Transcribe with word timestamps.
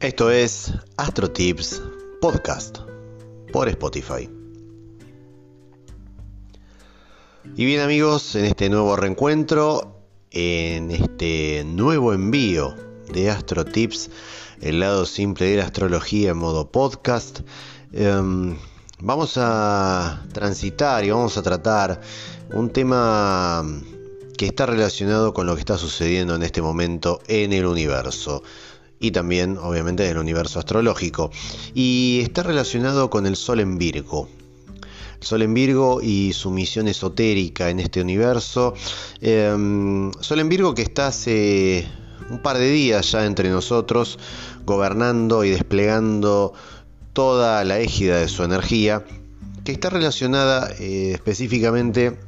Esto 0.00 0.30
es 0.30 0.72
Astro 0.96 1.30
Tips 1.30 1.82
Podcast 2.22 2.78
por 3.52 3.68
Spotify. 3.68 4.30
Y 7.54 7.66
bien 7.66 7.82
amigos, 7.82 8.34
en 8.34 8.46
este 8.46 8.70
nuevo 8.70 8.96
reencuentro, 8.96 10.00
en 10.30 10.90
este 10.90 11.64
nuevo 11.66 12.14
envío 12.14 12.74
de 13.12 13.28
Astro 13.28 13.66
Tips, 13.66 14.08
el 14.62 14.80
lado 14.80 15.04
simple 15.04 15.50
de 15.50 15.58
la 15.58 15.64
astrología 15.64 16.30
en 16.30 16.38
modo 16.38 16.72
podcast, 16.72 17.40
em, 17.92 18.56
vamos 19.00 19.34
a 19.36 20.24
transitar 20.32 21.04
y 21.04 21.10
vamos 21.10 21.36
a 21.36 21.42
tratar 21.42 22.00
un 22.54 22.70
tema 22.70 23.66
que 24.38 24.46
está 24.46 24.64
relacionado 24.64 25.34
con 25.34 25.46
lo 25.46 25.56
que 25.56 25.60
está 25.60 25.76
sucediendo 25.76 26.34
en 26.34 26.42
este 26.42 26.62
momento 26.62 27.20
en 27.28 27.52
el 27.52 27.66
universo 27.66 28.42
y 29.00 29.10
también 29.10 29.56
obviamente 29.56 30.04
en 30.04 30.10
el 30.10 30.18
universo 30.18 30.58
astrológico. 30.58 31.30
Y 31.74 32.20
está 32.22 32.42
relacionado 32.42 33.08
con 33.08 33.26
el 33.26 33.34
Sol 33.34 33.60
en 33.60 33.78
Virgo. 33.78 34.28
El 35.20 35.26
Sol 35.26 35.42
en 35.42 35.54
Virgo 35.54 36.00
y 36.02 36.34
su 36.34 36.50
misión 36.50 36.86
esotérica 36.86 37.70
en 37.70 37.80
este 37.80 38.02
universo. 38.02 38.74
Em, 39.22 40.12
Sol 40.20 40.40
en 40.40 40.48
Virgo 40.50 40.74
que 40.74 40.82
está 40.82 41.08
hace 41.08 41.88
un 42.28 42.40
par 42.42 42.58
de 42.58 42.70
días 42.70 43.10
ya 43.10 43.24
entre 43.24 43.48
nosotros, 43.48 44.18
gobernando 44.66 45.44
y 45.44 45.50
desplegando 45.50 46.52
toda 47.14 47.64
la 47.64 47.80
égida 47.80 48.18
de 48.18 48.28
su 48.28 48.44
energía, 48.44 49.04
que 49.64 49.72
está 49.72 49.90
relacionada 49.90 50.70
eh, 50.78 51.12
específicamente 51.14 52.18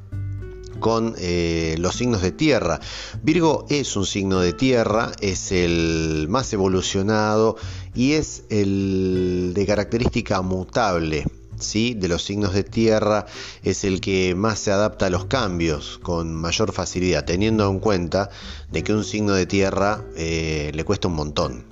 con 0.83 1.15
eh, 1.17 1.77
los 1.79 1.95
signos 1.95 2.21
de 2.21 2.33
tierra. 2.33 2.81
Virgo 3.23 3.65
es 3.71 3.97
un 3.97 4.05
signo 4.05 4.41
de 4.41 4.53
tierra, 4.53 5.13
es 5.21 5.53
el 5.53 6.27
más 6.29 6.53
evolucionado 6.53 7.57
y 7.95 8.13
es 8.13 8.43
el 8.51 9.53
de 9.55 9.65
característica 9.65 10.43
mutable. 10.43 11.25
¿Sí? 11.59 11.95
de 11.95 12.09
los 12.09 12.25
signos 12.25 12.55
de 12.55 12.65
tierra 12.65 13.25
es 13.63 13.85
el 13.85 14.01
que 14.01 14.35
más 14.35 14.59
se 14.59 14.73
adapta 14.73 15.07
a 15.07 15.11
los 15.11 15.27
cambios 15.27 16.01
con 16.03 16.35
mayor 16.35 16.73
facilidad, 16.73 17.25
teniendo 17.25 17.71
en 17.71 17.79
cuenta 17.79 18.31
de 18.73 18.83
que 18.83 18.93
un 18.93 19.05
signo 19.05 19.35
de 19.35 19.47
tierra 19.47 20.03
eh, 20.17 20.73
le 20.75 20.85
cuesta 20.85 21.07
un 21.07 21.15
montón. 21.15 21.65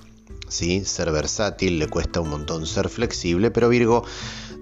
¿sí? 0.46 0.84
Ser 0.84 1.10
versátil 1.10 1.80
le 1.80 1.88
cuesta 1.88 2.20
un 2.20 2.28
montón, 2.28 2.66
ser 2.66 2.88
flexible, 2.88 3.50
pero 3.50 3.68
Virgo, 3.68 4.04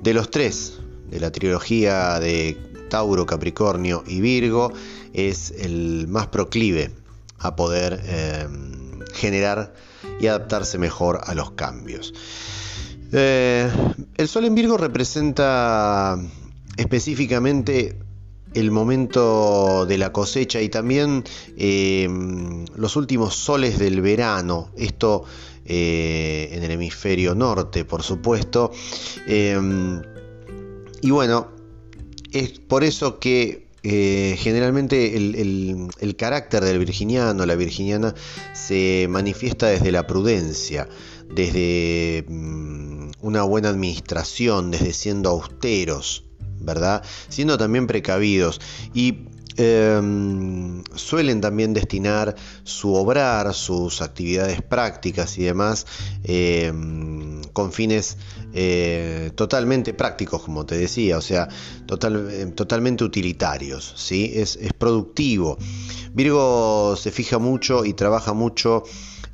de 0.01 0.15
los 0.15 0.31
tres, 0.31 0.79
de 1.11 1.21
la 1.21 1.33
trilogía 1.33 2.21
de 2.21 2.57
Tauro, 2.89 3.27
Capricornio 3.27 4.05
y 4.07 4.21
Virgo, 4.21 4.73
es 5.13 5.51
el 5.51 6.07
más 6.09 6.29
proclive 6.29 6.91
a 7.39 7.57
poder 7.57 8.01
em, 8.07 9.01
generar 9.13 9.75
y 10.21 10.27
adaptarse 10.27 10.79
mejor 10.79 11.21
a 11.25 11.35
los 11.35 11.53
cambios. 11.53 12.13
Eh, 13.13 13.71
el 14.17 14.29
Sol 14.29 14.45
en 14.45 14.55
Virgo 14.55 14.77
representa 14.77 16.19
específicamente 16.77 17.99
el 18.55 18.71
momento 18.71 19.87
de 19.87 19.99
la 19.99 20.13
cosecha 20.13 20.61
y 20.61 20.69
también 20.69 21.25
em, 21.57 22.65
los 22.77 22.97
últimos 22.97 23.35
soles 23.35 23.79
del 23.79 24.01
verano, 24.01 24.71
esto 24.77 25.25
eh, 25.65 26.49
en 26.53 26.63
el 26.63 26.71
hemisferio 26.73 27.35
norte, 27.35 27.85
por 27.85 28.03
supuesto. 28.03 28.73
Em, 29.27 30.01
y 31.03 31.11
bueno, 31.11 31.58
es 32.33 32.59
por 32.59 32.85
eso 32.85 33.19
que 33.19 33.69
eh, 33.83 34.37
generalmente 34.39 35.17
el, 35.17 36.17
carácter 36.17 36.65
del 36.65 36.79
virginiano, 36.79 37.47
la 37.47 37.55
virginiana, 37.55 38.15
se 38.53 39.07
manifiesta 39.09 39.69
desde 39.69 39.93
la 39.93 40.07
prudencia, 40.07 40.89
desde 41.33 42.25
mm, 42.29 43.11
una 43.23 43.43
buena 43.45 43.69
administración, 43.69 44.71
desde 44.71 44.93
siendo 44.93 45.31
austeros, 45.31 46.25
¿verdad? 46.61 47.03
Siendo 47.29 47.57
también 47.57 47.87
precavidos. 47.87 48.61
Y 48.95 49.29
em, 49.59 50.83
suelen 50.95 51.41
también 51.41 51.75
destinar 51.75 52.35
su 52.65 52.95
obrar, 52.95 53.53
sus 53.55 54.01
actividades 54.01 54.63
prácticas 54.63 55.37
y 55.39 55.45
demás 55.45 55.87
em, 56.25 57.43
con 57.53 57.73
fines 57.73 58.17
eh, 58.55 59.31
totalmente 59.35 59.93
prácticos, 59.95 60.43
como 60.43 60.65
te 60.65 60.79
decía, 60.79 61.19
o 61.19 61.21
sea, 61.21 61.49
eh, 61.49 62.47
totalmente 62.55 63.05
utilitarios, 63.05 63.95
¿sí? 63.97 64.33
Es, 64.35 64.57
es 64.57 64.73
productivo. 64.73 65.59
Virgo 66.15 66.97
se 66.97 67.11
fija 67.11 67.39
mucho 67.39 67.85
y 67.85 67.93
trabaja 67.95 68.33
mucho 68.33 68.85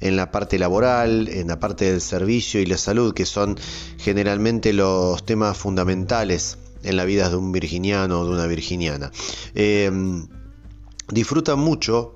en 0.00 0.16
la 0.16 0.30
parte 0.30 0.58
laboral, 0.58 1.28
en 1.28 1.48
la 1.48 1.60
parte 1.60 1.90
del 1.90 2.00
servicio 2.00 2.60
y 2.60 2.66
la 2.66 2.76
salud, 2.76 3.14
que 3.14 3.26
son 3.26 3.58
generalmente 3.98 4.72
los 4.72 5.24
temas 5.24 5.56
fundamentales 5.56 6.58
en 6.84 6.96
la 6.96 7.04
vida 7.04 7.28
de 7.28 7.36
un 7.36 7.52
virginiano 7.52 8.20
o 8.20 8.24
de 8.26 8.32
una 8.32 8.46
virginiana. 8.46 9.10
Eh, 9.54 9.90
disfrutan 11.08 11.58
mucho 11.58 12.14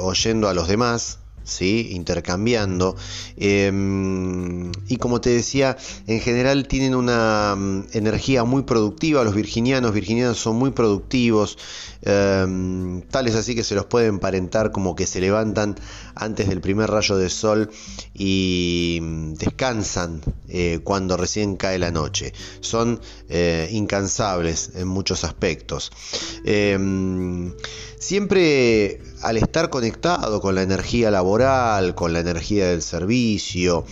oyendo 0.00 0.48
a 0.48 0.54
los 0.54 0.66
demás, 0.66 1.18
¿sí? 1.48 1.88
intercambiando. 1.92 2.96
Em, 3.36 4.70
y 4.88 4.96
como 4.98 5.20
te 5.20 5.30
decía, 5.30 5.76
en 6.06 6.20
general 6.20 6.68
tienen 6.68 6.94
una 6.94 7.54
mm, 7.56 7.86
energía 7.92 8.44
muy 8.44 8.62
productiva. 8.62 9.24
Los 9.24 9.34
virginianos, 9.34 9.92
virginianos 9.92 10.38
son 10.38 10.56
muy 10.56 10.70
productivos, 10.70 11.58
em, 12.02 13.02
tales 13.02 13.34
así 13.34 13.54
que 13.54 13.64
se 13.64 13.74
los 13.74 13.86
pueden 13.86 14.10
emparentar 14.10 14.72
como 14.72 14.94
que 14.94 15.06
se 15.06 15.20
levantan 15.20 15.76
antes 16.14 16.48
del 16.48 16.60
primer 16.60 16.90
rayo 16.90 17.16
de 17.16 17.30
sol 17.30 17.70
y 18.14 18.98
mm, 19.00 19.34
descansan 19.34 20.20
eh, 20.48 20.80
cuando 20.84 21.16
recién 21.16 21.56
cae 21.56 21.78
la 21.78 21.90
noche. 21.90 22.32
Son 22.60 23.00
eh, 23.28 23.68
incansables 23.72 24.72
en 24.74 24.88
muchos 24.88 25.24
aspectos. 25.24 25.90
Em, 26.44 27.52
siempre 27.98 29.00
al 29.22 29.36
estar 29.36 29.70
conectado 29.70 30.40
con 30.40 30.54
la 30.54 30.62
energía 30.62 31.10
laboral, 31.10 31.94
con 31.94 32.12
la 32.12 32.20
energía 32.20 32.68
del 32.68 32.82
servicio, 32.82 33.84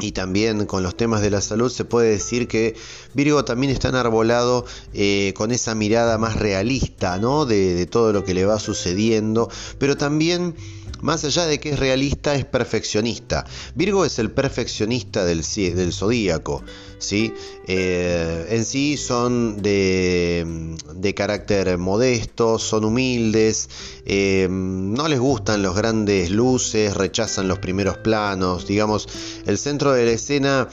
y 0.00 0.12
también 0.12 0.66
con 0.66 0.82
los 0.82 0.96
temas 0.96 1.22
de 1.22 1.30
la 1.30 1.40
salud 1.40 1.70
se 1.70 1.84
puede 1.84 2.10
decir 2.10 2.46
que 2.46 2.76
Virgo 3.14 3.44
también 3.44 3.72
está 3.72 3.88
enarbolado 3.88 4.64
eh, 4.94 5.34
con 5.36 5.50
esa 5.50 5.74
mirada 5.74 6.18
más 6.18 6.36
realista 6.36 7.18
¿no? 7.18 7.46
de, 7.46 7.74
de, 7.74 7.86
todo 7.86 8.12
lo 8.12 8.24
que 8.24 8.34
le 8.34 8.44
va 8.44 8.60
sucediendo, 8.60 9.50
pero 9.78 9.96
también 9.96 10.54
más 11.00 11.24
allá 11.24 11.46
de 11.46 11.58
que 11.60 11.70
es 11.70 11.78
realista, 11.78 12.34
es 12.34 12.44
perfeccionista. 12.44 13.44
Virgo 13.74 14.04
es 14.04 14.18
el 14.18 14.30
perfeccionista 14.30 15.24
del, 15.24 15.42
del 15.42 15.92
zodíaco. 15.92 16.62
¿sí? 16.98 17.32
Eh, 17.66 18.46
en 18.50 18.64
sí 18.64 18.96
son 18.96 19.62
de, 19.62 20.76
de, 20.94 21.14
carácter 21.14 21.78
modesto, 21.78 22.58
son 22.58 22.84
humildes, 22.84 23.68
eh, 24.04 24.48
no 24.50 25.08
les 25.08 25.20
gustan 25.20 25.62
los 25.62 25.76
grandes 25.76 26.30
luces, 26.30 26.94
rechazan 26.94 27.48
los 27.48 27.58
primeros 27.58 27.98
planos. 27.98 28.66
Digamos, 28.66 29.08
el 29.46 29.58
centro 29.58 29.92
de 29.92 30.04
la 30.04 30.12
escena 30.12 30.68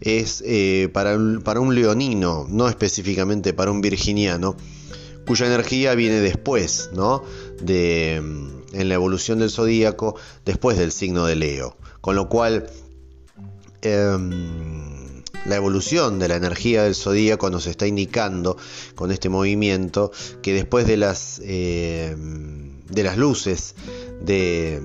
es 0.00 0.42
eh, 0.44 0.88
para, 0.92 1.16
para 1.44 1.60
un 1.60 1.74
leonino, 1.74 2.46
no 2.48 2.68
específicamente 2.68 3.52
para 3.52 3.70
un 3.70 3.80
virginiano, 3.80 4.56
cuya 5.26 5.46
energía 5.46 5.94
viene 5.94 6.20
después, 6.20 6.90
¿no? 6.94 7.22
De 7.60 8.57
en 8.72 8.88
la 8.88 8.94
evolución 8.94 9.38
del 9.38 9.50
zodíaco 9.50 10.16
después 10.44 10.78
del 10.78 10.92
signo 10.92 11.26
de 11.26 11.36
Leo. 11.36 11.76
Con 12.00 12.16
lo 12.16 12.28
cual, 12.28 12.70
em, 13.82 15.22
la 15.46 15.56
evolución 15.56 16.18
de 16.18 16.28
la 16.28 16.36
energía 16.36 16.82
del 16.84 16.94
zodíaco 16.94 17.50
nos 17.50 17.66
está 17.66 17.86
indicando 17.86 18.56
con 18.94 19.10
este 19.10 19.28
movimiento 19.28 20.10
que 20.42 20.52
después 20.52 20.86
de 20.86 20.96
las, 20.96 21.40
em, 21.44 22.80
de 22.86 23.02
las 23.02 23.16
luces 23.16 23.74
de 24.20 24.80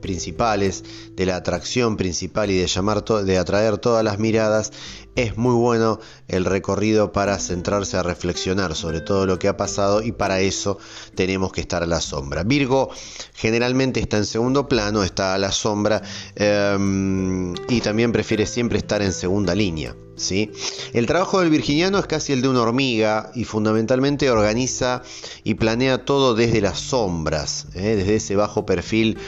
principales, 0.00 0.84
de 1.16 1.26
la 1.26 1.36
atracción 1.36 1.96
principal 1.96 2.50
y 2.50 2.58
de, 2.58 2.66
llamar 2.66 3.04
de 3.04 3.38
atraer 3.38 3.78
todas 3.78 4.04
las 4.04 4.18
miradas, 4.18 4.72
es 5.16 5.36
muy 5.36 5.54
bueno 5.54 5.98
el 6.28 6.44
recorrido 6.44 7.10
para 7.10 7.38
centrarse 7.38 7.96
a 7.96 8.02
reflexionar 8.02 8.74
sobre 8.74 9.00
todo 9.00 9.26
lo 9.26 9.38
que 9.38 9.48
ha 9.48 9.56
pasado 9.56 10.02
y 10.02 10.12
para 10.12 10.40
eso 10.40 10.78
tenemos 11.14 11.52
que 11.52 11.62
estar 11.62 11.82
a 11.82 11.86
la 11.86 12.00
sombra. 12.00 12.44
Virgo 12.44 12.90
generalmente 13.34 14.00
está 14.00 14.18
en 14.18 14.26
segundo 14.26 14.68
plano, 14.68 15.02
está 15.02 15.34
a 15.34 15.38
la 15.38 15.52
sombra 15.52 16.02
em, 16.34 17.54
y 17.68 17.80
también 17.80 18.12
prefiere 18.12 18.46
siempre 18.46 18.78
estar 18.78 19.02
en 19.02 19.12
segunda 19.12 19.54
línea. 19.54 19.96
¿sí? 20.16 20.50
El 20.92 21.06
trabajo 21.06 21.40
del 21.40 21.50
virginiano 21.50 21.98
es 21.98 22.06
casi 22.06 22.32
el 22.32 22.42
de 22.42 22.48
una 22.48 22.62
hormiga 22.62 23.30
y 23.34 23.44
fundamentalmente 23.44 24.30
organiza 24.30 25.02
y 25.44 25.54
planea 25.54 26.04
todo 26.04 26.34
desde 26.34 26.60
las 26.60 26.78
sombras, 26.78 27.68
¿eh? 27.74 27.96
desde 27.96 28.16
ese 28.16 28.36
bajo 28.36 28.66
perfil 28.66 29.18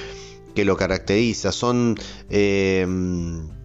que 0.54 0.64
lo 0.64 0.76
caracteriza. 0.76 1.52
Son, 1.52 1.96
em, 2.30 3.57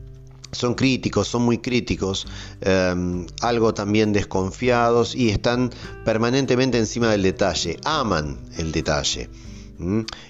son 0.54 0.76
críticos, 0.76 1.28
son 1.28 1.44
muy 1.44 1.58
críticos, 1.58 2.28
em, 2.62 3.26
algo 3.42 3.74
también 3.74 4.14
desconfiados 4.14 5.16
y 5.16 5.30
están 5.30 5.72
permanentemente 6.06 6.78
encima 6.78 7.12
del 7.12 7.24
detalle, 7.24 7.78
aman 7.84 8.40
el 8.58 8.72
detalle. 8.72 9.30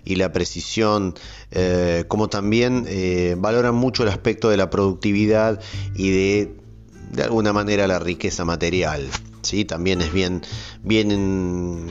y 0.04 0.16
la 0.16 0.32
precisión, 0.32 1.14
eh, 1.52 2.06
como 2.08 2.28
también 2.28 2.86
eh, 2.88 3.36
valoran 3.38 3.76
mucho 3.76 4.02
el 4.02 4.10
aspecto 4.10 4.50
de 4.50 4.58
la 4.58 4.72
productividad 4.72 5.60
y 5.94 6.10
de, 6.10 6.56
de 7.12 7.24
alguna 7.24 7.54
manera, 7.54 7.86
la 7.86 8.00
riqueza 8.00 8.46
material. 8.46 9.08
¿sí? 9.44 9.66
También 9.66 10.02
es 10.02 10.12
bien, 10.12 10.42
bien, 10.82 11.88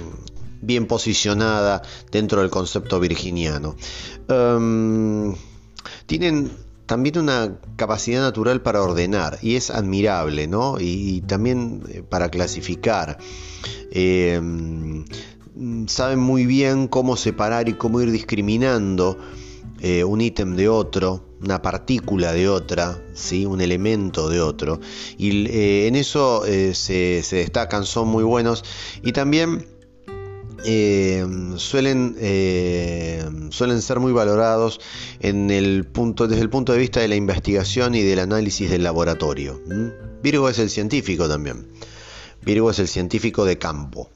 bien 0.61 0.87
posicionada 0.87 1.83
dentro 2.11 2.41
del 2.41 2.51
concepto 2.51 2.99
virginiano. 2.99 3.77
Em, 4.29 5.35
tienen 6.07 6.51
también 6.87 7.19
una 7.19 7.59
capacidad 7.77 8.21
natural 8.23 8.63
para 8.63 8.83
ordenar 8.83 9.39
y 9.43 9.57
es 9.57 9.71
admirable, 9.71 10.47
¿no? 10.47 10.77
Y, 10.81 11.23
también 11.23 11.83
eh, 11.89 12.03
para 12.03 12.31
clasificar. 12.31 13.19
Em, 13.91 15.05
saben 15.87 16.19
muy 16.19 16.47
bien 16.47 16.89
cómo 16.89 17.17
separar 17.17 17.69
y 17.69 17.75
cómo 17.75 18.01
ir 18.01 18.11
discriminando 18.11 19.19
eh, 19.81 20.05
un 20.05 20.21
ítem 20.21 20.57
de 20.57 20.69
otro, 20.69 21.25
una 21.41 21.61
partícula 21.61 22.33
de 22.33 22.49
otra, 22.49 23.03
¿sí? 23.15 23.47
un 23.47 23.61
elemento 23.61 24.29
de 24.29 24.41
otro. 24.41 24.81
Y 25.19 25.47
eh, 25.49 25.87
en 25.89 25.97
eso 25.97 26.43
se, 26.45 26.75
se, 27.23 27.37
destacan, 27.37 27.85
son 27.85 28.09
muy 28.09 28.25
buenos. 28.25 28.65
Y 29.03 29.13
también 29.13 29.67
eh, 30.65 31.27
suelen, 31.57 32.17
eh, 32.19 33.25
suelen 33.51 33.83
ser 33.83 34.01
muy 34.01 34.13
valorados 34.13 34.81
en 35.21 35.51
el 35.51 35.85
punto, 35.87 36.29
desde 36.29 36.43
el 36.43 36.51
punto 36.51 36.73
de 36.73 36.79
vista 36.79 37.01
de 37.01 37.09
la 37.09 37.17
investigación 37.17 37.95
y 37.95 38.03
del 38.03 38.21
análisis 38.21 38.71
del 38.71 38.83
laboratorio. 38.83 39.61
Virgo 40.23 40.49
es 40.49 40.59
el 40.59 40.71
científico 40.71 41.29
también. 41.29 41.67
Virgo 42.43 42.71
es 42.71 42.79
el 42.79 42.89
científico 42.89 43.45
de 43.45 43.59
campo, 43.59 44.11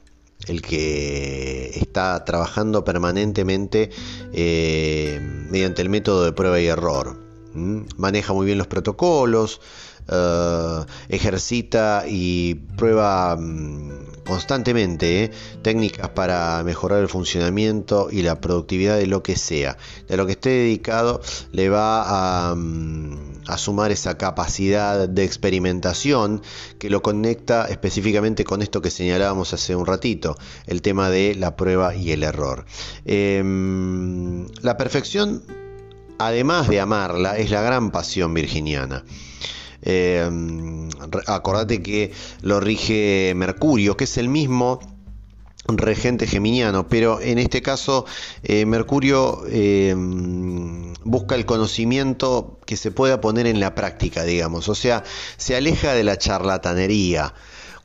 el 0.47 0.61
que 0.61 1.71
está 1.75 2.23
trabajando 2.25 2.83
permanentemente 2.83 3.89
eh, 4.33 5.19
mediante 5.49 5.81
el 5.81 5.89
método 5.89 6.25
de 6.25 6.33
prueba 6.33 6.59
y 6.59 6.67
error. 6.67 7.25
Maneja 7.53 8.33
muy 8.33 8.45
bien 8.45 8.57
los 8.57 8.67
protocolos, 8.67 9.61
ejercita 11.09 12.03
y 12.07 12.55
prueba 12.77 13.35
mm, 13.35 14.07
constantemente 14.27 15.23
¿eh? 15.23 15.31
técnicas 15.61 16.09
para 16.09 16.61
mejorar 16.63 17.01
el 17.01 17.07
funcionamiento 17.07 18.09
y 18.11 18.21
la 18.21 18.39
productividad 18.41 18.97
de 18.97 19.07
lo 19.07 19.23
que 19.23 19.35
sea. 19.35 19.77
De 20.07 20.17
lo 20.17 20.25
que 20.25 20.33
esté 20.33 20.49
dedicado 20.49 21.21
le 21.51 21.69
va 21.69 22.49
a, 22.51 22.55
mm, 22.55 23.37
a 23.47 23.57
sumar 23.57 23.91
esa 23.91 24.17
capacidad 24.17 25.07
de 25.07 25.23
experimentación 25.23 26.41
que 26.77 26.89
lo 26.89 27.01
conecta 27.01 27.65
específicamente 27.65 28.43
con 28.43 28.61
esto 28.61 28.81
que 28.81 28.91
señalábamos 28.91 29.53
hace 29.53 29.75
un 29.75 29.85
ratito, 29.85 30.35
el 30.67 30.81
tema 30.81 31.09
de 31.09 31.35
la 31.35 31.55
prueba 31.55 31.95
y 31.95 32.11
el 32.11 32.23
error. 32.23 32.65
Em, 33.05 34.47
la 34.61 34.77
perfección, 34.77 35.43
además 36.19 36.67
de 36.67 36.79
amarla, 36.81 37.37
es 37.37 37.49
la 37.49 37.61
gran 37.61 37.91
pasión 37.91 38.33
virginiana. 38.33 39.03
Eh, 39.81 40.29
acordate 41.27 41.81
que 41.81 42.11
lo 42.41 42.59
rige 42.59 43.33
Mercurio, 43.35 43.97
que 43.97 44.05
es 44.05 44.17
el 44.17 44.29
mismo 44.29 44.79
regente 45.67 46.27
geminiano, 46.27 46.87
pero 46.87 47.19
en 47.19 47.39
este 47.39 47.61
caso 47.61 48.05
eh, 48.43 48.65
Mercurio 48.65 49.43
eh, 49.49 49.93
busca 51.03 51.35
el 51.35 51.45
conocimiento 51.45 52.59
que 52.65 52.77
se 52.77 52.91
pueda 52.91 53.19
poner 53.19 53.47
en 53.47 53.59
la 53.59 53.75
práctica, 53.75 54.23
digamos, 54.23 54.69
o 54.69 54.75
sea, 54.75 55.03
se 55.35 55.55
aleja 55.55 55.93
de 55.93 56.03
la 56.03 56.17
charlatanería. 56.17 57.33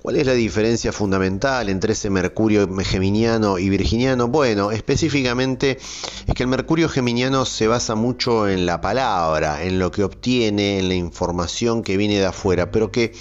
¿Cuál 0.03 0.17
es 0.17 0.27
la 0.27 0.33
diferencia 0.33 0.91
fundamental 0.91 1.69
entre 1.69 1.93
ese 1.93 2.11
Mercurio 2.11 2.69
geminiano 2.83 3.61
y 3.61 3.69
virginiano? 3.69 4.27
Bueno, 4.27 4.73
específicamente 4.73 5.79
es 6.27 6.35
que 6.35 6.43
el 6.43 6.49
Mercurio 6.49 6.89
geminiano 6.89 7.45
se 7.45 7.69
basa 7.69 7.95
mucho 7.95 8.49
en 8.49 8.67
la 8.67 8.81
palabra, 8.81 9.63
en 9.63 9.79
lo 9.79 9.93
que 9.93 10.03
obtiene, 10.03 10.81
en 10.81 10.89
la 10.89 10.97
información 10.97 11.85
que 11.85 11.97
viene 11.97 12.19
de 12.19 12.27
afuera, 12.27 12.73
pero 12.73 12.91
que 12.91 13.13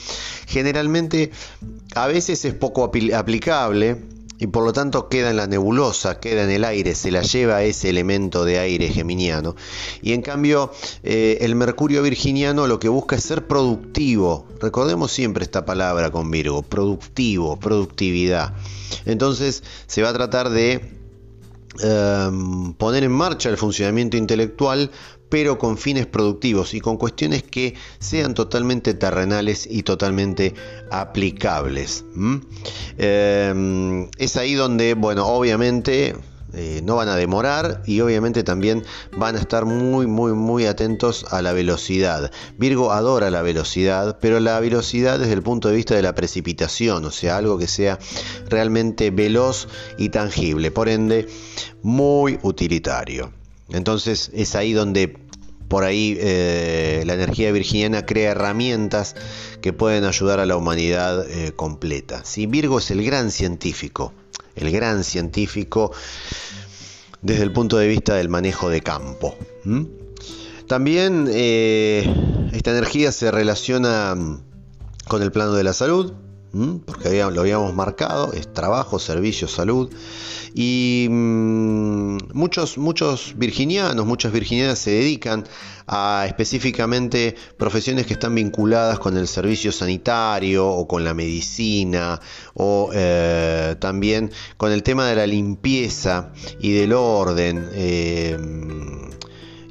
generalmente 0.47 1.29
a 1.93 2.07
veces 2.07 2.45
es 2.45 2.55
poco 2.55 2.83
aplicable 2.83 4.01
y 4.41 4.47
por 4.47 4.65
lo 4.65 4.73
tanto 4.73 5.07
queda 5.07 5.29
en 5.29 5.37
la 5.37 5.45
nebulosa, 5.45 6.19
queda 6.19 6.43
en 6.43 6.49
el 6.49 6.65
aire, 6.65 6.95
se 6.95 7.11
la 7.11 7.21
lleva 7.21 7.61
ese 7.61 7.89
elemento 7.89 8.43
de 8.43 8.57
aire 8.57 8.89
geminiano. 8.89 9.55
Y 10.01 10.13
en 10.13 10.23
cambio, 10.23 10.71
eh, 11.03 11.37
el 11.41 11.53
Mercurio 11.53 12.01
virginiano 12.01 12.65
lo 12.65 12.79
que 12.79 12.89
busca 12.89 13.17
es 13.17 13.23
ser 13.23 13.45
productivo. 13.45 14.47
Recordemos 14.59 15.11
siempre 15.11 15.43
esta 15.43 15.63
palabra 15.63 16.09
con 16.09 16.31
Virgo, 16.31 16.63
productivo, 16.63 17.59
productividad. 17.59 18.55
Entonces 19.05 19.63
se 19.85 20.01
va 20.01 20.09
a 20.09 20.13
tratar 20.13 20.49
de 20.49 20.89
em, 21.83 22.73
poner 22.73 23.03
en 23.03 23.11
marcha 23.11 23.47
el 23.47 23.57
funcionamiento 23.57 24.17
intelectual 24.17 24.89
pero 25.31 25.57
con 25.57 25.77
fines 25.77 26.07
productivos 26.07 26.73
y 26.73 26.81
con 26.81 26.97
cuestiones 26.97 27.41
que 27.41 27.73
sean 27.99 28.33
totalmente 28.33 28.93
terrenales 28.93 29.65
y 29.65 29.83
totalmente 29.83 30.53
aplicables. 30.91 32.03
Em, 32.97 34.09
es 34.17 34.35
ahí 34.35 34.55
donde, 34.55 34.93
bueno, 34.93 35.25
obviamente 35.25 36.15
eh, 36.53 36.81
no 36.83 36.97
van 36.97 37.07
a 37.07 37.15
demorar 37.15 37.81
y 37.85 38.01
obviamente 38.01 38.43
también 38.43 38.83
van 39.15 39.37
a 39.37 39.39
estar 39.39 39.63
muy 39.63 40.05
muy 40.05 40.33
muy 40.33 40.65
atentos 40.65 41.25
a 41.29 41.41
la 41.41 41.53
velocidad. 41.53 42.29
Virgo 42.57 42.91
adora 42.91 43.31
la 43.31 43.41
velocidad, 43.41 44.17
pero 44.19 44.41
la 44.41 44.59
velocidad 44.59 45.17
desde 45.17 45.33
el 45.33 45.43
punto 45.43 45.69
de 45.69 45.77
vista 45.77 45.95
de 45.95 46.01
la 46.01 46.13
precipitación, 46.13 47.05
o 47.05 47.11
sea, 47.11 47.37
algo 47.37 47.57
que 47.57 47.67
sea 47.67 47.99
realmente 48.49 49.11
veloz 49.11 49.69
y 49.97 50.09
tangible, 50.09 50.71
por 50.71 50.89
ende 50.89 51.25
muy 51.83 52.37
utilitario. 52.41 53.40
Entonces 53.73 54.31
es 54.33 54.55
ahí 54.55 54.73
donde 54.73 55.17
por 55.67 55.85
ahí 55.85 56.17
eh, 56.19 57.03
la 57.05 57.13
energía 57.13 57.51
virginiana 57.53 58.05
crea 58.05 58.31
herramientas 58.31 59.15
que 59.61 59.71
pueden 59.71 60.03
ayudar 60.03 60.41
a 60.41 60.45
la 60.45 60.57
humanidad 60.57 61.25
eh, 61.29 61.53
completa. 61.55 62.25
Si 62.25 62.45
Virgo 62.45 62.79
es 62.79 62.91
el 62.91 63.03
gran 63.05 63.31
científico, 63.31 64.13
el 64.55 64.69
gran 64.69 65.05
científico 65.05 65.93
desde 67.21 67.43
el 67.43 67.53
punto 67.53 67.77
de 67.77 67.87
vista 67.87 68.15
del 68.15 68.27
manejo 68.27 68.69
de 68.69 68.81
campo. 68.81 69.37
También 70.67 71.29
eh, 71.31 72.49
esta 72.51 72.71
energía 72.71 73.13
se 73.13 73.31
relaciona 73.31 74.15
con 75.07 75.21
el 75.21 75.31
plano 75.31 75.53
de 75.53 75.63
la 75.63 75.71
salud, 75.71 76.13
porque 76.85 77.23
lo 77.31 77.41
habíamos 77.41 77.73
marcado, 77.73 78.33
es 78.33 78.51
trabajo, 78.53 78.99
servicio, 78.99 79.47
salud. 79.47 79.89
Y 80.53 81.07
mm, 81.09 82.17
muchos, 82.33 82.77
muchos 82.77 83.33
virginianos, 83.37 84.05
muchas 84.05 84.33
virginianas 84.33 84.79
se 84.79 84.91
dedican 84.91 85.45
a 85.87 86.25
específicamente 86.27 87.35
profesiones 87.57 88.05
que 88.05 88.13
están 88.13 88.35
vinculadas 88.35 88.99
con 88.99 89.15
el 89.15 89.27
servicio 89.27 89.71
sanitario 89.71 90.67
o 90.67 90.87
con 90.87 91.03
la 91.03 91.13
medicina 91.13 92.19
o 92.53 92.91
eh, 92.93 93.75
también 93.79 94.31
con 94.57 94.71
el 94.71 94.83
tema 94.83 95.07
de 95.07 95.15
la 95.15 95.27
limpieza 95.27 96.31
y 96.59 96.73
del 96.73 96.93
orden. 96.93 97.69
Eh, 97.73 98.37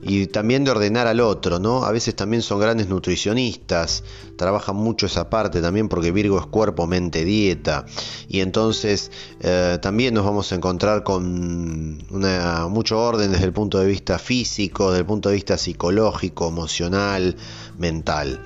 y 0.02 0.26
también 0.26 0.64
de 0.64 0.70
ordenar 0.70 1.06
al 1.06 1.20
otro, 1.20 1.58
¿no? 1.58 1.84
A 1.84 1.92
veces 1.92 2.14
también 2.14 2.42
son 2.42 2.60
grandes 2.60 2.88
nutricionistas, 2.88 4.02
trabajan 4.36 4.76
mucho 4.76 5.06
esa 5.06 5.28
parte 5.28 5.60
también 5.60 5.88
porque 5.88 6.12
Virgo 6.12 6.38
es 6.38 6.46
cuerpo, 6.46 6.86
mente, 6.86 7.24
dieta, 7.24 7.84
y 8.28 8.40
entonces 8.40 9.10
eh, 9.40 9.78
también 9.82 10.14
nos 10.14 10.24
vamos 10.24 10.50
a 10.52 10.54
encontrar 10.54 11.02
con 11.02 11.98
una, 12.10 12.66
mucho 12.68 12.98
orden 12.98 13.32
desde 13.32 13.44
el 13.44 13.52
punto 13.52 13.78
de 13.78 13.86
vista 13.86 14.18
físico, 14.18 14.90
desde 14.90 15.00
el 15.00 15.06
punto 15.06 15.28
de 15.28 15.34
vista 15.34 15.58
psicológico, 15.58 16.48
emocional, 16.48 17.36
mental. 17.78 18.40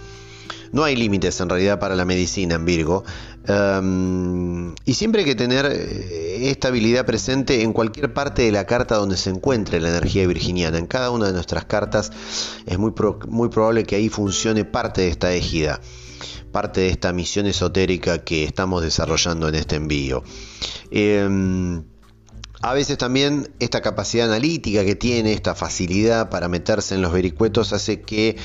No 0.72 0.82
hay 0.82 0.96
límites 0.96 1.40
en 1.40 1.48
realidad 1.48 1.78
para 1.78 1.94
la 1.94 2.04
medicina 2.04 2.56
en 2.56 2.64
Virgo. 2.64 3.04
Em, 3.46 4.74
y 4.86 4.94
siempre 4.94 5.20
hay 5.20 5.26
que 5.26 5.34
tener 5.34 5.66
eh, 5.66 6.48
esta 6.50 6.68
habilidad 6.68 7.04
presente 7.04 7.62
en 7.62 7.72
cualquier 7.72 8.14
parte 8.14 8.42
de 8.42 8.52
la 8.52 8.66
carta 8.66 8.96
donde 8.96 9.16
se 9.16 9.30
encuentre 9.30 9.80
la 9.80 9.90
energía 9.90 10.26
virginiana. 10.26 10.78
En 10.78 10.86
cada 10.86 11.10
una 11.10 11.26
de 11.26 11.32
nuestras 11.32 11.64
cartas 11.66 12.10
es 12.66 12.78
muy, 12.78 12.92
muy 13.28 13.48
probable 13.50 13.84
que 13.84 13.96
ahí 13.96 14.08
funcione 14.08 14.64
parte 14.64 15.02
de 15.02 15.08
esta 15.08 15.32
égida, 15.32 15.80
parte 16.52 16.82
de 16.82 16.88
esta 16.88 17.12
misión 17.12 17.46
esotérica 17.46 18.24
que 18.24 18.44
estamos 18.44 18.82
desarrollando 18.82 19.48
en 19.48 19.56
este 19.56 19.76
envío. 19.76 20.22
Em, 20.90 21.84
a 22.64 22.72
veces 22.72 22.96
también 22.96 23.50
esta 23.60 23.82
capacidad 23.82 24.26
analítica 24.26 24.86
que 24.86 24.94
tiene, 24.94 25.34
esta 25.34 25.54
facilidad 25.54 26.30
para 26.30 26.48
meterse 26.48 26.94
en 26.94 27.02
los 27.02 27.12
vericuetos, 27.12 27.74
hace 27.74 28.00
que 28.00 28.36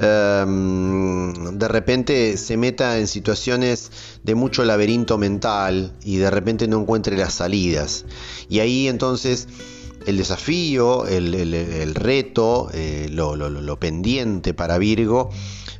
em, 0.00 1.32
de 1.58 1.68
repente 1.68 2.36
se 2.36 2.58
meta 2.58 2.98
en 2.98 3.06
situaciones 3.06 3.90
de 4.22 4.34
mucho 4.34 4.66
laberinto 4.66 5.16
mental 5.16 5.92
y 6.04 6.18
de 6.18 6.30
repente 6.30 6.68
no 6.68 6.78
encuentre 6.78 7.16
las 7.16 7.32
salidas. 7.32 8.04
Y 8.50 8.60
ahí 8.60 8.86
entonces 8.86 9.48
el 10.06 10.18
desafío, 10.18 11.06
el, 11.06 11.94
reto, 11.94 12.68
eh, 12.74 13.08
lo, 13.10 13.80
pendiente 13.80 14.52
para 14.52 14.76
Virgo, 14.76 15.30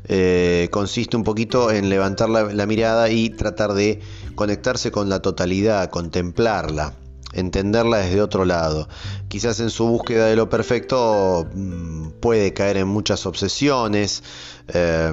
eh, 0.08 0.68
consiste 0.70 1.18
un 1.18 1.24
poquito 1.24 1.70
en 1.70 1.90
levantar 1.90 2.30
la 2.30 2.66
mirada 2.66 3.10
y 3.10 3.28
tratar 3.28 3.74
de 3.74 4.00
conectarse 4.34 4.90
con 4.90 5.10
la 5.10 5.20
totalidad, 5.20 5.90
contemplarla 5.90 6.94
entenderla 7.34 7.98
desde 7.98 8.22
otro 8.22 8.44
lado. 8.44 8.88
Quizás 9.28 9.60
en 9.60 9.70
su 9.70 9.86
búsqueda 9.86 10.26
de 10.26 10.36
lo 10.36 10.48
perfecto 10.48 11.46
mm, 11.54 12.10
puede 12.20 12.52
caer 12.52 12.78
en 12.78 12.88
muchas 12.88 13.26
obsesiones 13.26 14.22
eh, 14.68 15.12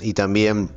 y 0.00 0.14
también 0.14 0.70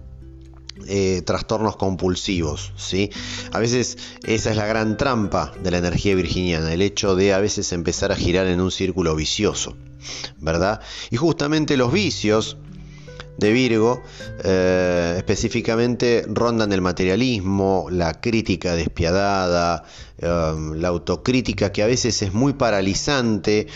eh, 0.88 1.22
trastornos 1.26 1.78
compulsivos, 1.78 2.74
¿sí? 2.76 3.10
A 3.54 3.60
veces 3.60 3.98
esa 4.24 4.52
es 4.52 4.58
la 4.58 4.66
gran 4.66 4.98
trampa 4.98 5.54
de 5.64 5.72
la 5.72 5.78
energía 5.78 6.16
virginiana, 6.16 6.74
el 6.74 6.82
hecho 6.82 7.16
de 7.16 7.34
a 7.34 7.40
veces 7.40 7.72
empezar 7.72 8.12
a 8.12 8.16
girar 8.16 8.48
en 8.48 8.60
un 8.60 8.72
círculo 8.72 9.16
vicioso, 9.16 9.78
¿verdad? 10.38 10.82
Y 11.12 11.16
justamente 11.16 11.78
los 11.78 11.94
vicios 11.94 12.58
de 13.38 13.52
Virgo 13.52 14.02
eh, 14.44 15.16
específicamente 15.18 16.26
rondan 16.28 16.72
el 16.72 16.82
materialismo, 16.82 17.88
la 17.90 18.20
crítica 18.20 18.76
despiadada, 18.76 19.84
em, 20.18 20.74
la 20.74 20.90
autocrítica 20.90 21.72
que 21.72 21.84
a 21.84 21.88
veces 21.88 22.22
es 22.22 22.34
muy 22.34 22.54
paralizante, 22.54 23.68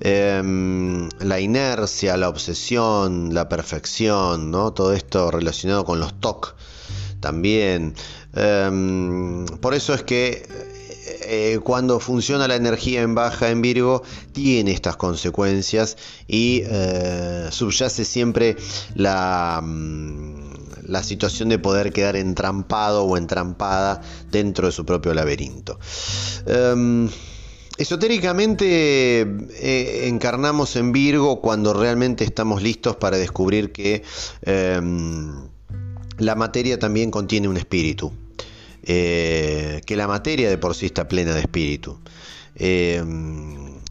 em, 0.00 1.08
la 1.20 1.40
inercia, 1.40 2.16
la 2.16 2.28
obsesión, 2.28 3.34
la 3.34 3.48
perfección, 3.48 4.50
¿no? 4.50 4.72
todo 4.72 4.92
esto 4.92 5.30
relacionado 5.30 5.84
con 5.84 6.00
los 6.00 6.20
TOC 6.20 6.54
también. 7.20 7.94
Em, 8.34 9.44
por 9.60 9.74
eso 9.74 9.94
es 9.94 10.02
que 10.02 10.77
eh, 11.22 11.60
cuando 11.62 12.00
funciona 12.00 12.48
la 12.48 12.56
energía 12.56 13.02
en 13.02 13.14
baja 13.14 13.50
en 13.50 13.62
Virgo, 13.62 14.02
tiene 14.32 14.72
estas 14.72 14.96
consecuencias 14.96 15.96
y 16.26 16.62
eh, 16.64 17.48
subyace 17.50 18.04
siempre 18.04 18.56
la, 18.94 19.60
mm, 19.62 20.48
la 20.88 21.02
situación 21.02 21.50
de 21.50 21.58
poder 21.58 21.92
quedar 21.92 22.16
entrampado 22.16 23.04
o 23.04 23.16
entrampada 23.16 24.00
dentro 24.30 24.66
de 24.66 24.72
su 24.72 24.84
propio 24.84 25.14
laberinto. 25.14 25.78
Em, 26.46 27.08
esotéricamente 27.76 29.20
eh, 29.22 30.08
encarnamos 30.08 30.76
en 30.76 30.92
Virgo 30.92 31.40
cuando 31.40 31.74
realmente 31.74 32.24
estamos 32.24 32.62
listos 32.62 32.96
para 32.96 33.16
descubrir 33.18 33.70
que 33.70 34.02
em, 34.42 35.48
la 36.18 36.34
materia 36.34 36.78
también 36.78 37.10
contiene 37.10 37.48
un 37.48 37.56
espíritu. 37.56 38.12
Eh, 38.90 39.82
que 39.84 39.96
la 39.96 40.08
materia 40.08 40.48
de 40.48 40.56
por 40.56 40.74
sí 40.74 40.86
está 40.86 41.08
plena 41.08 41.34
de 41.34 41.40
espíritu. 41.40 41.98
Eh, 42.54 43.04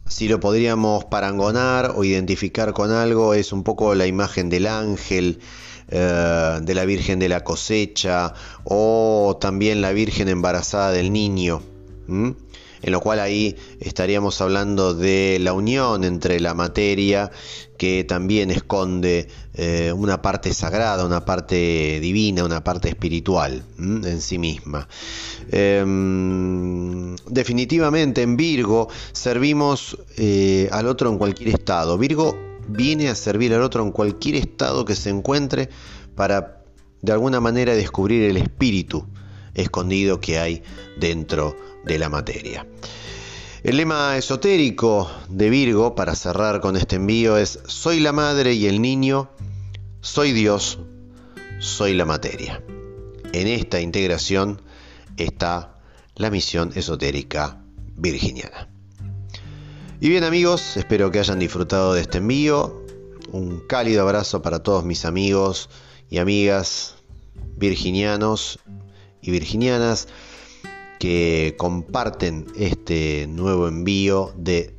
si 0.08 0.26
lo 0.26 0.40
podríamos 0.40 1.04
parangonar 1.04 1.92
o 1.94 2.02
identificar 2.02 2.72
con 2.72 2.90
algo, 2.90 3.34
es 3.34 3.52
un 3.52 3.62
poco 3.62 3.94
la 3.94 4.08
imagen 4.08 4.50
del 4.50 4.66
ángel, 4.66 5.38
eh, 5.88 6.58
de 6.60 6.74
la 6.74 6.84
Virgen 6.84 7.20
de 7.20 7.28
la 7.28 7.44
cosecha 7.44 8.34
o 8.64 9.38
también 9.40 9.82
la 9.82 9.92
Virgen 9.92 10.28
embarazada 10.28 10.90
del 10.90 11.12
niño 11.12 11.62
en 12.82 12.92
lo 12.92 13.00
cual 13.00 13.20
ahí 13.20 13.56
estaríamos 13.80 14.40
hablando 14.40 14.94
de 14.94 15.38
la 15.40 15.52
unión 15.52 16.04
entre 16.04 16.40
la 16.40 16.54
materia 16.54 17.30
que 17.76 18.04
también 18.04 18.50
esconde 18.50 19.28
eh, 19.54 19.92
una 19.92 20.20
parte 20.20 20.52
sagrada, 20.52 21.04
una 21.06 21.24
parte 21.24 22.00
divina, 22.00 22.44
una 22.44 22.62
parte 22.62 22.88
espiritual 22.88 23.62
en 23.78 24.20
sí 24.20 24.36
misma. 24.38 24.88
Em, 25.50 27.16
definitivamente 27.26 28.22
en 28.22 28.36
Virgo 28.36 28.88
servimos 29.12 29.96
eh, 30.16 30.68
al 30.72 30.88
otro 30.88 31.08
en 31.08 31.18
cualquier 31.18 31.50
estado. 31.50 31.96
Virgo 31.96 32.36
viene 32.68 33.08
a 33.08 33.14
servir 33.14 33.54
al 33.54 33.62
otro 33.62 33.82
en 33.82 33.92
cualquier 33.92 34.34
estado 34.34 34.84
que 34.84 34.96
se 34.96 35.10
encuentre 35.10 35.70
para 36.14 36.62
de 37.00 37.12
alguna 37.12 37.40
manera 37.40 37.74
descubrir 37.74 38.24
el 38.24 38.36
espíritu 38.36 39.06
escondido 39.54 40.20
que 40.20 40.38
hay 40.38 40.62
dentro 40.98 41.56
de 41.84 41.98
la 41.98 42.08
materia. 42.08 42.66
El 43.62 43.76
lema 43.76 44.16
esotérico 44.16 45.10
de 45.28 45.50
Virgo, 45.50 45.94
para 45.94 46.14
cerrar 46.14 46.60
con 46.60 46.76
este 46.76 46.96
envío, 46.96 47.36
es 47.36 47.58
Soy 47.66 48.00
la 48.00 48.12
madre 48.12 48.54
y 48.54 48.66
el 48.66 48.80
niño, 48.80 49.30
soy 50.00 50.32
Dios, 50.32 50.78
soy 51.58 51.94
la 51.94 52.04
materia. 52.04 52.62
En 53.32 53.48
esta 53.48 53.80
integración 53.80 54.62
está 55.16 55.74
la 56.14 56.30
misión 56.30 56.70
esotérica 56.76 57.60
virginiana. 57.96 58.68
Y 60.00 60.08
bien 60.08 60.22
amigos, 60.22 60.76
espero 60.76 61.10
que 61.10 61.18
hayan 61.18 61.40
disfrutado 61.40 61.94
de 61.94 62.02
este 62.02 62.18
envío. 62.18 62.84
Un 63.32 63.60
cálido 63.66 64.02
abrazo 64.02 64.40
para 64.40 64.62
todos 64.62 64.84
mis 64.84 65.04
amigos 65.04 65.68
y 66.08 66.18
amigas 66.18 66.94
virginianos 67.56 68.60
y 69.20 69.32
virginianas 69.32 70.06
que 70.98 71.54
comparten 71.58 72.46
este 72.56 73.26
nuevo 73.28 73.68
envío 73.68 74.32
de 74.36 74.74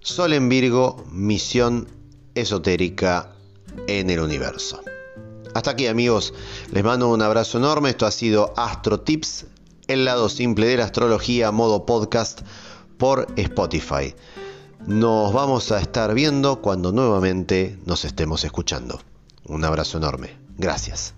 Sol 0.00 0.32
en 0.32 0.48
Virgo, 0.48 1.04
misión 1.10 1.88
esotérica 2.34 3.32
en 3.86 4.10
el 4.10 4.20
universo. 4.20 4.80
Hasta 5.54 5.72
aquí 5.72 5.86
amigos, 5.86 6.34
les 6.70 6.84
mando 6.84 7.08
un 7.08 7.22
abrazo 7.22 7.58
enorme, 7.58 7.90
esto 7.90 8.06
ha 8.06 8.10
sido 8.10 8.52
Astro 8.56 9.00
Tips, 9.00 9.46
el 9.88 10.04
lado 10.04 10.28
simple 10.28 10.66
de 10.66 10.76
la 10.76 10.84
astrología, 10.84 11.50
modo 11.50 11.84
podcast 11.84 12.42
por 12.96 13.26
Spotify. 13.36 14.14
Nos 14.86 15.32
vamos 15.32 15.72
a 15.72 15.80
estar 15.80 16.14
viendo 16.14 16.60
cuando 16.60 16.92
nuevamente 16.92 17.78
nos 17.84 18.04
estemos 18.04 18.44
escuchando. 18.44 19.00
Un 19.46 19.64
abrazo 19.64 19.98
enorme. 19.98 20.36
Gracias. 20.56 21.14